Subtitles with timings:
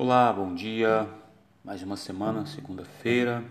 [0.00, 1.08] Olá, bom dia.
[1.64, 3.42] Mais uma semana, segunda-feira,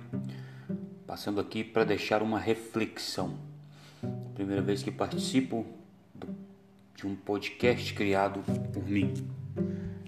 [1.06, 3.38] passando aqui para deixar uma reflexão.
[4.34, 5.66] Primeira vez que participo
[6.96, 8.40] de um podcast criado
[8.72, 9.14] por mim.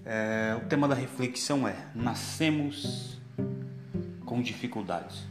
[0.06, 3.20] É, o tema da reflexão é: nascemos
[4.24, 5.28] com dificuldades.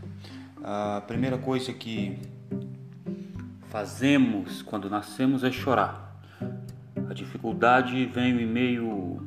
[0.62, 2.19] A primeira coisa que
[3.70, 6.20] fazemos quando nascemos é chorar.
[7.09, 9.27] A dificuldade vem em meio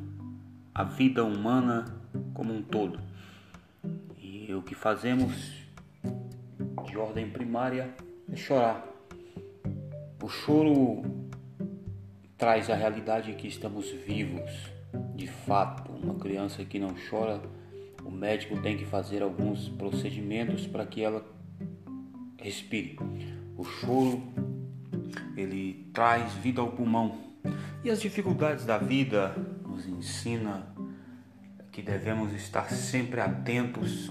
[0.74, 1.84] a vida humana
[2.32, 2.98] como um todo.
[4.18, 5.52] E o que fazemos
[6.86, 7.94] de ordem primária
[8.30, 8.86] é chorar.
[10.22, 11.02] O choro
[12.38, 14.50] traz a realidade que estamos vivos,
[15.14, 15.92] de fato.
[15.92, 17.40] Uma criança que não chora,
[18.04, 21.24] o médico tem que fazer alguns procedimentos para que ela
[22.38, 22.98] respire.
[23.56, 24.22] O choro
[25.36, 27.32] ele traz vida ao pulmão.
[27.84, 29.34] E as dificuldades da vida
[29.72, 30.66] nos ensina
[31.70, 34.10] que devemos estar sempre atentos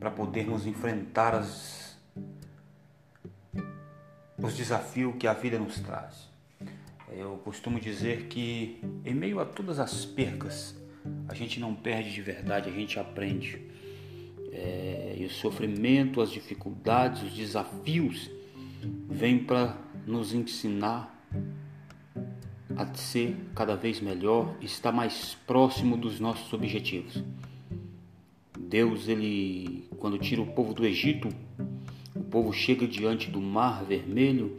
[0.00, 1.98] para podermos enfrentar as,
[4.38, 6.30] os desafios que a vida nos traz.
[7.10, 10.74] Eu costumo dizer que, em meio a todas as percas,
[11.28, 13.60] a gente não perde de verdade, a gente aprende.
[14.50, 18.30] É, e o sofrimento, as dificuldades, os desafios
[19.10, 21.11] vêm para nos ensinar
[22.76, 27.22] a ser cada vez melhor, está mais próximo dos nossos objetivos.
[28.58, 31.28] Deus, ele, quando tira o povo do Egito,
[32.16, 34.56] o povo chega diante do mar vermelho,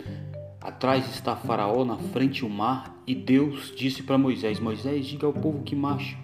[0.61, 5.34] atrás está Faraó, na frente o mar, e Deus disse para Moisés: Moisés, diga ao
[5.34, 6.16] povo que marche,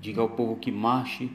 [0.00, 1.30] diga ao povo que marche.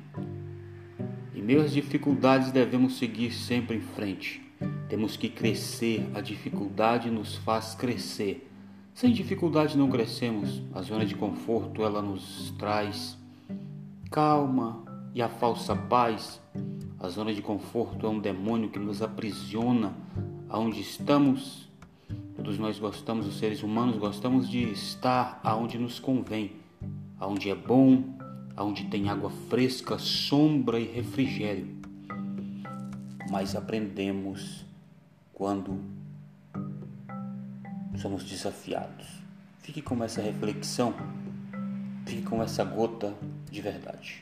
[1.35, 4.41] Em meio às dificuldades, devemos seguir sempre em frente.
[4.87, 8.47] Temos que crescer, a dificuldade nos faz crescer.
[8.93, 10.61] Sem dificuldade não crescemos.
[10.73, 13.17] A zona de conforto ela nos traz
[14.11, 14.83] calma
[15.15, 16.39] e a falsa paz.
[16.99, 19.95] A zona de conforto é um demônio que nos aprisiona
[20.47, 21.67] aonde estamos.
[22.35, 26.51] Todos nós gostamos, os seres humanos gostamos de estar aonde nos convém,
[27.19, 28.03] aonde é bom,
[28.55, 31.67] aonde tem água fresca, sombra e refrigério.
[33.31, 34.63] Mas aprendemos
[35.33, 35.79] quando
[37.97, 39.07] somos desafiados.
[39.59, 40.93] Fique com essa reflexão,
[42.05, 43.13] fique com essa gota
[43.49, 44.21] de verdade.